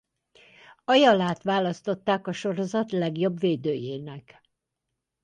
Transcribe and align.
Ayalát 0.85 1.43
választották 1.43 2.27
a 2.27 2.31
sorozat 2.31 2.91
legjobb 2.91 3.39
védőjének. 3.39 4.41